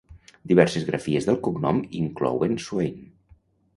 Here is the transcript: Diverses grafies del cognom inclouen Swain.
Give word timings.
Diverses 0.51 0.87
grafies 0.87 1.29
del 1.29 1.37
cognom 1.49 1.83
inclouen 2.03 2.57
Swain. 2.69 2.97